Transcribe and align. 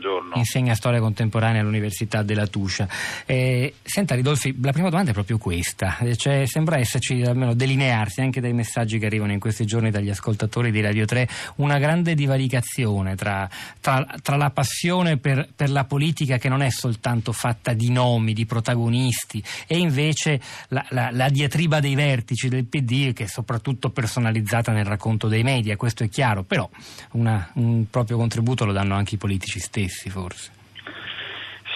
buongiorno. 0.00 0.36
Insegna 0.36 0.74
storia 0.74 0.98
contemporanea 0.98 1.60
all'Università 1.60 2.22
della 2.22 2.46
Tuscia. 2.46 2.88
Eh, 3.26 3.74
senta 3.82 4.14
Ridolfi, 4.14 4.56
la 4.62 4.72
prima 4.72 4.88
domanda 4.88 5.10
è 5.10 5.12
proprio 5.12 5.36
questa, 5.36 5.98
eh, 5.98 6.16
cioè, 6.16 6.46
sembra 6.46 6.78
esserci 6.78 7.22
almeno 7.22 7.52
delinearsi 7.52 8.22
anche 8.22 8.40
dai 8.40 8.54
messaggi 8.54 8.98
che 8.98 9.06
arrivano 9.06 9.32
in 9.32 9.38
questi 9.38 9.66
giorni 9.66 9.90
dagli 9.90 10.08
ascoltatori 10.08 10.70
di 10.70 10.80
Radio 10.80 11.04
3 11.04 11.28
una 11.56 11.78
grande 11.78 12.14
divaricazione 12.14 13.14
tra, 13.14 13.48
tra, 13.80 14.06
tra 14.22 14.36
la 14.36 14.50
passione 14.50 15.18
per, 15.18 15.48
per, 15.54 15.70
la 15.70 15.84
politica 15.84 16.38
che 16.38 16.48
non 16.48 16.62
è 16.62 16.70
soltanto 16.70 17.32
fatta 17.32 17.74
di 17.74 17.90
nomi, 17.90 18.32
di 18.32 18.46
protagonisti 18.46 19.42
e 19.66 19.76
invece 19.78 20.40
la, 20.68 20.84
la, 20.90 21.10
la 21.12 21.28
diatriba 21.28 21.80
dei 21.80 21.94
vertici 21.94 22.48
del 22.48 22.64
PD 22.64 23.12
che 23.12 23.24
è 23.24 23.26
soprattutto 23.26 23.90
personalizzata 23.90 24.72
nel 24.72 24.86
racconto 24.86 25.28
dei 25.28 25.42
media, 25.42 25.76
questo 25.76 26.04
è 26.04 26.08
chiaro, 26.08 26.42
però 26.42 26.68
una, 27.12 27.50
un 27.54 27.84
proprio 27.90 28.16
contributo 28.16 28.64
lo 28.64 28.72
danno 28.72 28.94
anche 28.94 29.16
i 29.16 29.18
politici 29.18 29.58
stessi 29.60 29.89
forse. 30.10 30.58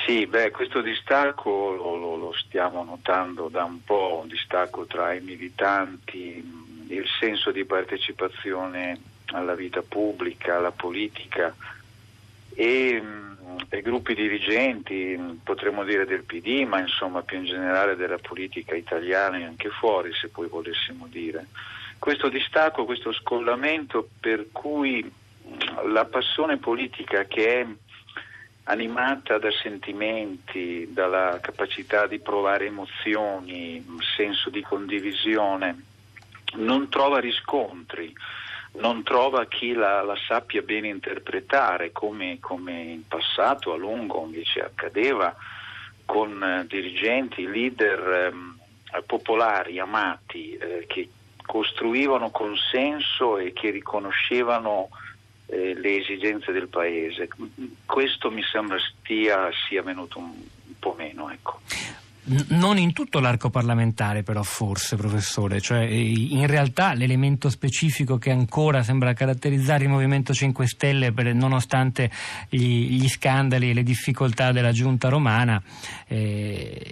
Sì, 0.06 0.26
beh, 0.26 0.50
questo 0.50 0.82
distacco 0.82 1.72
lo, 1.74 1.96
lo, 1.96 2.16
lo, 2.16 2.32
stiamo 2.34 2.84
notando 2.84 3.48
da 3.48 3.64
un 3.64 3.82
po', 3.82 4.20
un 4.22 4.28
distacco 4.28 4.84
tra 4.84 5.14
i 5.14 5.20
militanti, 5.20 6.44
il 6.88 7.06
senso 7.18 7.50
di 7.50 7.64
partecipazione 7.64 9.00
alla 9.26 9.54
vita 9.54 9.82
pubblica, 9.82 10.56
alla 10.56 10.72
politica 10.72 11.54
e 12.54 13.02
i 13.70 13.80
gruppi 13.80 14.14
dirigenti, 14.14 15.40
potremmo 15.42 15.84
dire 15.84 16.04
del 16.04 16.24
PD, 16.24 16.64
ma 16.66 16.80
insomma 16.80 17.22
più 17.22 17.38
in 17.38 17.44
generale 17.44 17.96
della 17.96 18.18
politica 18.18 18.74
italiana 18.74 19.38
e 19.38 19.44
anche 19.44 19.70
fuori, 19.70 20.12
se 20.12 20.28
poi 20.28 20.48
volessimo 20.48 21.06
dire. 21.08 21.46
Questo 21.98 22.28
distacco, 22.28 22.84
questo 22.84 23.12
scollamento 23.12 24.08
per 24.20 24.48
cui 24.52 25.10
la 25.86 26.04
passione 26.04 26.58
politica 26.58 27.24
che 27.24 27.60
è 27.60 27.66
animata 28.64 29.38
da 29.38 29.50
sentimenti, 29.50 30.88
dalla 30.92 31.38
capacità 31.40 32.06
di 32.06 32.18
provare 32.18 32.66
emozioni, 32.66 33.84
senso 34.16 34.50
di 34.50 34.62
condivisione, 34.62 35.82
non 36.54 36.88
trova 36.88 37.18
riscontri, 37.18 38.12
non 38.76 39.02
trova 39.02 39.44
chi 39.46 39.72
la, 39.72 40.02
la 40.02 40.16
sappia 40.26 40.62
bene 40.62 40.88
interpretare 40.88 41.92
come, 41.92 42.38
come, 42.40 42.72
in 42.72 43.06
passato 43.06 43.72
a 43.72 43.76
lungo 43.76 44.24
invece 44.24 44.60
accadeva 44.60 45.34
con 46.04 46.42
eh, 46.42 46.66
dirigenti, 46.66 47.46
leader 47.46 48.32
eh, 48.32 49.02
popolari, 49.02 49.78
amati, 49.78 50.56
eh, 50.56 50.84
che 50.88 51.08
costruivano 51.46 52.30
consenso 52.30 53.38
e 53.38 53.52
che 53.52 53.70
riconoscevano 53.70 54.88
eh, 55.46 55.74
le 55.74 55.96
esigenze 55.96 56.52
del 56.52 56.68
paese. 56.68 57.28
Questo 57.84 58.30
mi 58.30 58.42
sembra 58.42 58.78
stia, 58.78 59.50
sia 59.68 59.82
venuto 59.82 60.18
un, 60.18 60.30
un 60.30 60.78
po' 60.78 60.94
meno. 60.96 61.30
Ecco. 61.30 61.60
Non 62.26 62.78
in 62.78 62.94
tutto 62.94 63.20
l'arco 63.20 63.50
parlamentare 63.50 64.22
però 64.22 64.42
forse 64.42 64.96
professore, 64.96 65.60
cioè 65.60 65.82
in 65.82 66.46
realtà 66.46 66.94
l'elemento 66.94 67.50
specifico 67.50 68.16
che 68.16 68.30
ancora 68.30 68.82
sembra 68.82 69.12
caratterizzare 69.12 69.84
il 69.84 69.90
Movimento 69.90 70.32
5 70.32 70.66
Stelle 70.66 71.12
per, 71.12 71.34
nonostante 71.34 72.10
gli, 72.48 72.98
gli, 72.98 73.08
scandali 73.08 73.68
e 73.68 73.74
le 73.74 73.82
difficoltà 73.82 74.52
della 74.52 74.72
giunta 74.72 75.10
romana 75.10 75.62
eh, 76.08 76.90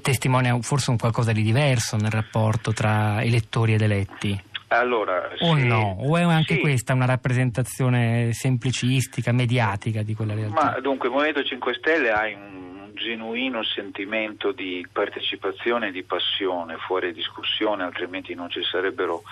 testimonia 0.00 0.56
forse 0.60 0.90
un 0.90 0.98
qualcosa 0.98 1.32
di 1.32 1.42
diverso 1.42 1.96
nel 1.96 2.12
rapporto 2.12 2.72
tra 2.72 3.24
elettori 3.24 3.74
ed 3.74 3.82
eletti. 3.82 4.40
Allora, 4.72 5.30
o 5.40 5.56
sì, 5.56 5.66
no? 5.66 5.96
O 5.98 6.16
è 6.16 6.22
anche 6.22 6.54
sì. 6.54 6.60
questa 6.60 6.94
una 6.94 7.06
rappresentazione 7.06 8.32
semplicistica, 8.32 9.32
mediatica 9.32 10.02
di 10.02 10.14
quella 10.14 10.32
realtà? 10.34 10.62
Ma 10.62 10.80
dunque 10.80 11.08
il 11.08 11.14
Movimento 11.14 11.42
5 11.42 11.74
Stelle 11.74 12.10
ha 12.12 12.26
un 12.26 12.92
genuino 12.94 13.64
sentimento 13.64 14.52
di 14.52 14.86
partecipazione 14.92 15.88
e 15.88 15.90
di 15.90 16.04
passione 16.04 16.76
fuori 16.76 17.12
discussione, 17.12 17.82
altrimenti 17.82 18.34
non 18.34 18.48
ci 18.48 18.62
sarebbero 18.62 19.22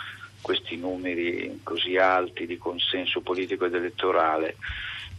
questi 0.41 0.77
numeri 0.77 1.61
così 1.63 1.97
alti 1.97 2.45
di 2.45 2.59
consenso 2.59 3.21
politico 3.21 3.67
ed 3.67 3.75
elettorale. 3.75 4.57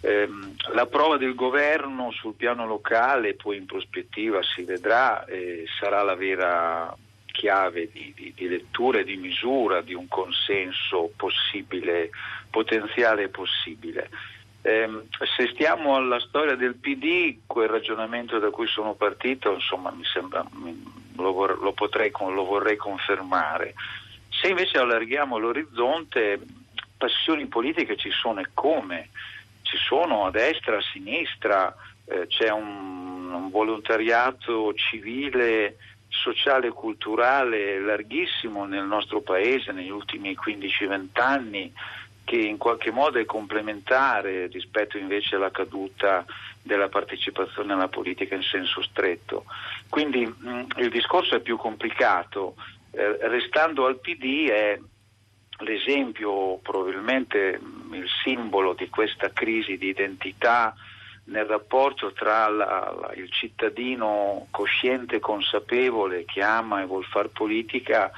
Eh, 0.02 0.28
la 0.74 0.85
prova 0.85 1.16
del 1.16 1.34
governo 1.34 2.12
sul 2.12 2.34
piano 2.34 2.66
locale, 2.66 3.35
poi 3.35 3.56
in 3.56 3.66
prospettiva 3.66 4.41
si 4.44 4.63
vedrà, 4.63 5.24
eh, 5.25 5.63
sarà 5.79 6.02
la 6.02 6.16
vera 6.16 6.94
chiave 7.40 7.90
di, 7.90 8.12
di, 8.14 8.34
di 8.36 8.50
lettura 8.50 9.00
e 9.00 9.06
di 9.06 9.16
misura 9.16 9.80
di 9.80 9.94
un 9.94 10.10
consenso 10.10 11.10
possibile, 11.16 12.10
potenziale 12.50 13.30
possibile. 13.30 14.10
Eh, 14.62 14.90
se 15.38 15.48
stiamo 15.54 15.96
alla 15.96 16.20
storia 16.20 16.56
del 16.56 16.76
PD, 16.76 17.38
quel 17.46 17.70
ragionamento 17.70 18.40
da 18.40 18.50
cui 18.50 18.68
sono 18.68 18.94
partito, 18.94 19.54
insomma, 19.54 19.90
mi 19.92 20.04
sembra, 20.04 20.46
lo, 21.16 21.32
vor, 21.32 21.62
lo, 21.62 21.72
potrei, 21.72 22.12
lo 22.12 22.44
vorrei 22.44 22.76
confermare. 22.76 23.74
Se 24.30 24.50
invece 24.50 24.78
allarghiamo 24.78 25.38
l'orizzonte, 25.38 26.42
passioni 26.98 27.46
politiche 27.46 27.96
ci 27.96 28.12
sono 28.12 28.42
e 28.42 28.50
come? 28.54 29.12
Ci 29.62 29.78
sono 29.78 30.26
a 30.26 30.32
destra, 30.32 30.76
a 30.78 30.82
sinistra, 30.92 31.74
eh, 32.04 32.28
c'è 32.28 32.50
un, 32.50 33.32
un 33.32 33.50
volontariato 33.50 34.74
civile 34.74 35.78
sociale 36.19 36.68
e 36.68 36.72
culturale 36.72 37.80
larghissimo 37.80 38.66
nel 38.66 38.84
nostro 38.84 39.22
paese 39.22 39.72
negli 39.72 39.90
ultimi 39.90 40.38
15-20 40.38 41.07
anni 41.13 41.74
che 42.24 42.35
in 42.35 42.57
qualche 42.57 42.91
modo 42.91 43.18
è 43.18 43.25
complementare 43.25 44.47
rispetto 44.47 44.97
invece 44.97 45.35
alla 45.35 45.50
caduta 45.50 46.24
della 46.62 46.88
partecipazione 46.88 47.74
alla 47.74 47.88
politica 47.88 48.35
in 48.35 48.44
senso 48.44 48.84
stretto. 48.84 49.46
Quindi 49.90 50.25
mh, 50.25 50.66
il 50.78 50.90
discorso 50.90 51.35
è 51.35 51.40
più 51.40 51.58
complicato. 51.58 52.56
Eh, 52.91 53.18
restando 53.28 53.88
al 53.88 54.00
PD 54.00 54.47
è 54.50 54.79
l'esempio, 55.62 56.58
probabilmente 56.58 57.58
mh, 57.58 57.96
il 57.96 58.08
simbolo 58.24 58.74
di 58.74 58.90
questa 58.90 59.31
crisi 59.31 59.78
di 59.78 59.88
identità 59.88 60.75
nel 61.29 61.45
rapporto 61.45 62.12
tra 62.12 62.47
la, 62.47 62.94
la, 63.00 63.12
il 63.16 63.31
cittadino 63.31 64.47
cosciente 64.51 65.17
e 65.17 65.19
consapevole 65.19 66.25
che 66.25 66.41
ama 66.41 66.81
e 66.81 66.85
vuol 66.85 67.06
fare 67.06 67.29
politica 67.29 68.12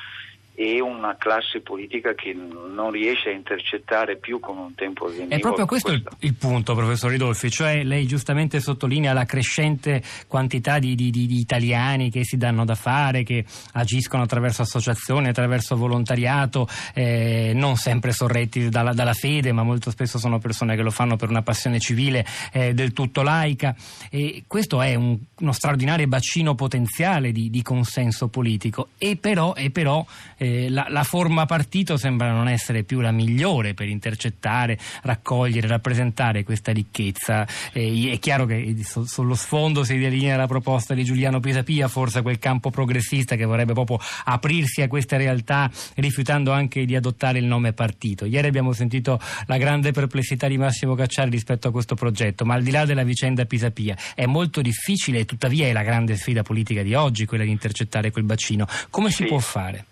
e 0.61 0.79
una 0.79 1.15
classe 1.17 1.61
politica 1.61 2.13
che 2.13 2.33
non 2.35 2.91
riesce 2.91 3.29
a 3.29 3.31
intercettare 3.31 4.17
più 4.17 4.39
come 4.39 4.61
un 4.61 4.75
tempo 4.75 5.07
veniva. 5.07 5.35
È 5.35 5.39
proprio 5.39 5.65
questo 5.65 5.91
il, 5.91 6.03
il, 6.19 6.35
punto, 6.35 6.75
professor 6.75 7.09
Ridolfi, 7.09 7.49
cioè 7.49 7.83
lei 7.83 8.05
giustamente 8.05 8.59
sottolinea 8.59 9.11
la 9.11 9.25
crescente 9.25 10.03
quantità 10.27 10.77
di, 10.77 10.93
di, 10.93 11.09
di, 11.09 11.39
italiani 11.39 12.11
che 12.11 12.23
si 12.23 12.37
danno 12.37 12.63
da 12.63 12.75
fare, 12.75 13.23
che 13.23 13.43
agiscono 13.73 14.21
attraverso 14.21 14.61
associazioni, 14.61 15.29
attraverso 15.29 15.75
volontariato, 15.75 16.67
eh, 16.93 17.53
non 17.55 17.75
sempre 17.75 18.11
sorretti 18.11 18.69
dalla, 18.69 18.93
dalla, 18.93 19.13
fede, 19.13 19.51
ma 19.51 19.63
molto 19.63 19.89
spesso 19.89 20.19
sono 20.19 20.37
persone 20.37 20.75
che 20.75 20.83
lo 20.83 20.91
fanno 20.91 21.15
per 21.15 21.29
una 21.29 21.41
passione 21.41 21.79
civile 21.79 22.23
eh, 22.53 22.75
del 22.75 22.93
tutto 22.93 23.23
laica. 23.23 23.75
E 24.11 24.43
questo 24.45 24.79
è 24.79 24.93
un, 24.93 25.17
uno 25.39 25.51
straordinario 25.53 26.05
bacino 26.05 26.53
potenziale 26.53 27.31
di, 27.31 27.49
consenso 27.63 28.27
politico 28.27 28.89
e 28.97 29.17
però, 29.17 29.53
e 29.55 29.69
però 29.69 30.05
eh, 30.37 30.50
la, 30.69 30.87
la, 30.89 31.03
forma 31.03 31.45
partito 31.45 31.97
sembra 31.97 32.31
non 32.31 32.47
essere 32.47 32.83
più 32.83 32.99
la 32.99 33.11
migliore 33.11 33.73
per 33.73 33.87
intercettare, 33.87 34.77
raccogliere, 35.03 35.67
rappresentare 35.67 36.43
questa 36.43 36.71
ricchezza. 36.71 37.47
Eh, 37.73 38.11
è 38.13 38.19
chiaro 38.19 38.45
che 38.45 38.75
so, 38.83 39.05
sullo 39.05 39.35
sfondo 39.35 39.83
si 39.83 39.97
delinea 39.97 40.37
la 40.37 40.47
proposta 40.47 40.93
di 40.93 41.03
Giuliano 41.03 41.39
Pisapia, 41.39 41.87
forse 41.87 42.21
quel 42.21 42.39
campo 42.39 42.69
progressista 42.69 43.35
che 43.35 43.45
vorrebbe 43.45 43.73
proprio 43.73 43.99
aprirsi 44.25 44.81
a 44.81 44.87
queste 44.87 45.17
realtà 45.17 45.69
rifiutando 45.95 46.51
anche 46.51 46.85
di 46.85 46.95
adottare 46.95 47.39
il 47.39 47.45
nome 47.45 47.73
partito. 47.73 48.25
Ieri 48.25 48.47
abbiamo 48.47 48.73
sentito 48.73 49.19
la 49.45 49.57
grande 49.57 49.91
perplessità 49.91 50.47
di 50.47 50.57
Massimo 50.57 50.95
Cacciari 50.95 51.29
rispetto 51.29 51.67
a 51.67 51.71
questo 51.71 51.95
progetto, 51.95 52.45
ma 52.45 52.55
al 52.55 52.63
di 52.63 52.71
là 52.71 52.85
della 52.85 53.03
vicenda 53.03 53.45
Pisapia 53.45 53.95
è 54.15 54.25
molto 54.25 54.61
difficile 54.61 55.19
e 55.19 55.25
tuttavia 55.25 55.67
è 55.67 55.73
la 55.73 55.83
grande 55.83 56.15
sfida 56.15 56.43
politica 56.43 56.83
di 56.83 56.93
oggi 56.93 57.25
quella 57.25 57.43
di 57.43 57.51
intercettare 57.51 58.11
quel 58.11 58.23
bacino. 58.23 58.65
Come 58.89 59.11
si 59.11 59.25
può 59.25 59.39
fare? 59.39 59.85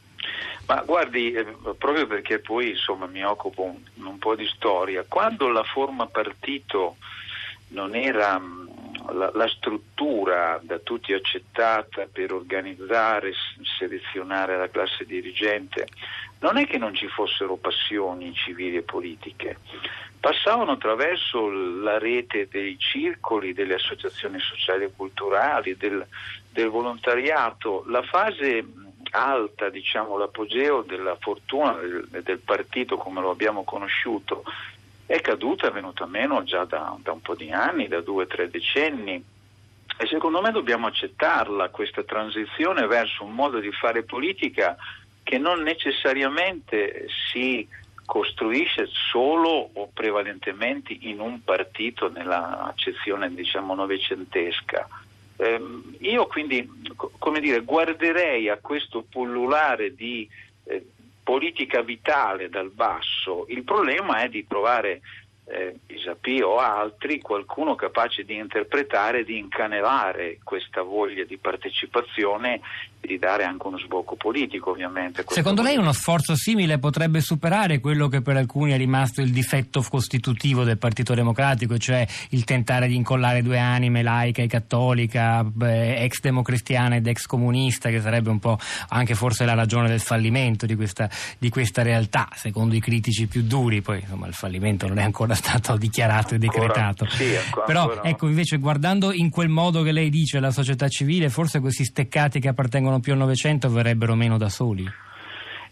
Ma 0.69 0.83
guardi, 0.86 1.31
eh, 1.31 1.45
proprio 1.80 2.06
perché 2.06 2.38
poi 2.38 2.69
insomma, 2.69 3.07
mi 3.07 3.25
occupo 3.25 3.63
un, 3.63 4.06
un, 4.06 4.19
po' 4.19 4.36
di 4.36 4.45
storia, 4.45 5.04
quando 5.07 5.50
la 5.50 5.63
forma 5.63 6.06
partito 6.06 6.98
non 7.69 7.95
era 7.95 8.38
mm, 8.38 8.68
la, 9.13 9.31
la, 9.33 9.48
struttura 9.48 10.60
da 10.62 10.77
tutti 10.77 11.12
accettata 11.12 12.07
per 12.12 12.33
organizzare, 12.33 13.33
selezionare 13.80 14.60
la 14.60 14.69
classe 14.69 15.07
dirigente, 15.07 15.88
non 16.42 16.57
è 16.57 16.68
che 16.68 16.77
non 16.77 16.94
ci 16.94 17.07
fossero 17.07 17.56
passioni 17.56 18.31
civili 18.36 18.77
e 18.77 18.83
politiche, 18.83 19.57
passavano 20.19 20.74
attraverso 20.74 21.50
la 21.50 21.98
rete 21.98 22.48
dei 22.48 22.77
circoli, 22.77 23.54
delle 23.54 23.74
associazioni 23.74 24.39
sociali 24.39 24.83
e 24.83 24.92
culturali, 24.95 25.75
del, 25.75 26.06
del 26.51 26.68
volontariato. 26.68 27.86
La 27.88 28.04
fase 28.04 28.63
alta, 29.12 29.70
diciamo, 29.70 30.18
l'apogeo 30.18 30.82
della 30.82 31.16
fortuna 31.20 31.74
del, 31.74 32.08
del 32.24 32.40
partito 32.40 32.98
come 32.98 33.22
lo 33.22 33.30
abbiamo 33.30 33.64
conosciuto 33.64 34.44
è 35.10 35.22
caduta, 35.22 35.70
è 35.70 35.72
venuta 35.72 36.06
meno 36.06 36.44
già 36.44 36.66
da, 36.66 36.96
da 37.02 37.14
un 37.14 37.22
po' 37.22 37.34
di 37.34 37.50
anni, 37.50 37.88
da 37.88 38.00
due 38.00 38.26
o 38.26 38.28
tre 38.28 38.48
decenni. 38.48 39.16
E 39.98 40.06
secondo 40.06 40.40
me 40.40 40.52
dobbiamo 40.52 40.86
accettarla 40.86 41.70
questa 41.70 42.04
transizione 42.04 42.86
verso 42.86 43.24
un 43.24 43.34
modo 43.34 43.58
di 43.58 43.72
fare 43.72 44.04
politica 44.04 44.78
che 45.24 45.40
non 45.40 45.64
necessariamente 45.64 47.08
si 47.32 47.68
costruisce 48.06 48.88
solo 49.12 49.72
o 49.74 49.90
prevalentemente 49.92 50.96
in 51.00 51.20
un 51.20 51.44
partito 51.44 52.12
nella 52.12 52.66
accezione 52.66 53.34
diciamo 53.34 53.74
novecentesca. 53.74 54.88
Eh, 55.38 55.60
io 56.02 56.28
quindi 56.28 56.70
come 57.30 57.42
dire, 57.42 57.60
guarderei 57.62 58.50
a 58.50 58.58
questo 58.58 59.06
pullulare 59.08 59.94
di 59.94 60.28
eh, 60.64 60.84
politica 61.22 61.84
vitale 61.84 62.50
dal 62.50 62.72
basso, 62.72 63.46
il 63.50 63.64
problema 63.64 64.24
è 64.24 64.30
di 64.30 64.48
trovare 64.48 65.02
eh, 65.46 65.76
Pisapì 66.10 66.42
o 66.42 66.58
altri, 66.58 67.20
qualcuno 67.20 67.76
capace 67.76 68.24
di 68.24 68.36
interpretare, 68.36 69.24
di 69.24 69.38
incanelare 69.38 70.40
questa 70.44 70.82
voglia 70.82 71.24
di 71.24 71.38
partecipazione 71.38 72.62
e 73.02 73.08
di 73.08 73.20
dare 73.20 73.44
anche 73.44 73.68
uno 73.68 73.78
sbocco 73.78 74.16
politico 74.16 74.72
ovviamente. 74.72 75.24
Secondo 75.28 75.62
lei 75.62 75.78
uno 75.78 75.94
sforzo 75.94 76.36
simile 76.36 76.80
potrebbe 76.80 77.22
superare 77.22 77.80
quello 77.80 78.08
che 78.08 78.22
per 78.22 78.38
alcuni 78.38 78.72
è 78.72 78.78
rimasto 78.78 79.22
il 79.22 79.32
difetto 79.32 79.86
costitutivo 79.88 80.64
del 80.64 80.78
Partito 80.78 81.14
Democratico, 81.14 81.78
cioè 81.78 82.06
il 82.30 82.44
tentare 82.44 82.88
di 82.88 82.96
incollare 82.96 83.42
due 83.42 83.60
anime, 83.60 84.02
laica 84.02 84.42
e 84.42 84.48
cattolica, 84.48 85.46
ex 85.62 86.22
democristiana 86.22 86.96
ed 86.96 87.08
ex 87.08 87.26
comunista, 87.26 87.90
che 87.90 88.02
sarebbe 88.02 88.30
un 88.30 88.40
po' 88.40 88.58
anche 88.90 89.14
forse 89.14 89.46
la 89.46 89.54
ragione 89.54 89.88
del 89.88 90.02
fallimento 90.02 90.66
di 90.66 90.76
questa, 90.76 91.10
di 91.38 91.50
questa 91.50 91.84
realtà, 91.84 92.28
secondo 92.34 92.76
i 92.76 92.80
critici 92.80 93.28
più 93.28 93.44
duri, 93.44 93.82
poi 93.82 94.00
insomma 94.00 94.28
il 94.28 94.34
fallimento 94.34 94.88
non 94.88 94.98
è 94.98 95.04
ancora 95.04 95.36
stato 95.36 95.78
dichiarato 95.78 95.98
e 96.36 96.38
decretato. 96.38 97.06
Sì, 97.10 97.36
ancora, 97.36 97.66
Però 97.66 97.81
ancora 97.81 98.04
ecco 98.04 98.28
invece 98.28 98.57
guardando 98.57 99.12
in 99.12 99.30
quel 99.30 99.50
modo 99.50 99.81
che 99.81 99.92
lei 99.92 100.10
dice 100.10 100.40
la 100.40 100.51
società 100.51 100.88
civile, 100.88 101.30
forse 101.30 101.60
questi 101.60 101.84
steccati 101.84 102.40
che 102.40 102.48
appartengono 102.48 103.00
più 103.00 103.12
al 103.12 103.18
Novecento 103.18 103.69
verrebbero 103.69 104.16
meno 104.16 104.38
da 104.38 104.50
soli. 104.50 104.88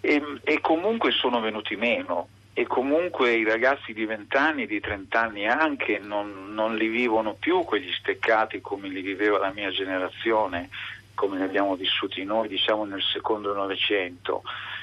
E, 0.02 0.22
e 0.44 0.62
comunque 0.62 1.12
sono 1.12 1.40
venuti 1.40 1.76
meno 1.76 2.28
e 2.54 2.66
comunque 2.66 3.34
i 3.36 3.44
ragazzi 3.44 3.94
di 3.94 4.06
20 4.06 4.36
anni, 4.36 4.66
di 4.66 4.80
30 4.80 5.22
anni 5.22 5.48
anche, 5.48 6.00
non, 6.00 6.54
non, 6.54 6.76
li 6.76 6.88
vivono 6.88 7.36
più 7.36 7.64
quegli 7.64 7.92
steccati 7.92 8.62
come 8.62 8.88
li 8.90 9.02
viveva 9.02 9.38
la 9.38 9.52
mia 9.54 9.70
generazione, 9.70 10.70
come 11.14 11.38
ne 11.38 11.44
abbiamo 11.46 11.76
vissuti 11.76 12.24
noi 12.24 12.48
diciamo 12.48 12.84
nel 12.86 13.04
secondo 13.14 13.54
Novecento. 13.54 14.42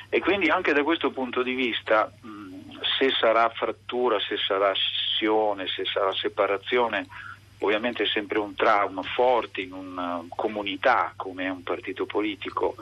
E 0.08 0.20
quindi 0.20 0.48
anche 0.48 0.72
da 0.72 0.84
questo 0.84 1.10
punto 1.10 1.42
di 1.42 1.54
vista 1.54 2.12
se 2.98 3.10
sarà 3.18 3.48
frattura, 3.48 4.18
se 4.20 4.36
sarà 4.36 4.72
scissione, 5.14 5.66
se 5.68 5.84
sarà 5.84 6.12
separazione, 6.12 7.06
ovviamente 7.60 8.02
è 8.02 8.06
sempre 8.06 8.38
un 8.38 8.54
trauma 8.54 9.02
forte 9.02 9.60
in 9.60 9.72
una 9.72 10.24
comunità 10.28 11.12
come 11.16 11.44
è 11.44 11.48
un 11.48 11.62
partito 11.62 12.04
politico. 12.04 12.74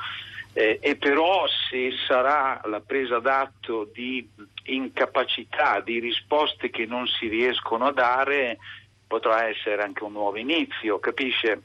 Eh, 0.55 0.79
e 0.83 0.97
però 0.97 1.47
se 1.71 1.93
sarà 2.07 2.61
la 2.65 2.81
presa 2.81 3.19
d'atto 3.21 3.89
di 3.93 4.27
incapacità, 4.65 5.81
di 5.81 5.99
risposte 5.99 6.71
che 6.71 6.85
non 6.85 7.07
si 7.07 7.29
riescono 7.29 7.87
a 7.87 7.93
dare, 7.93 8.59
potrà 9.07 9.49
essere 9.49 9.83
anche 9.83 10.05
un 10.05 10.13
nuovo 10.13 10.37
inizio, 10.37 10.99
capisce? 10.99 11.61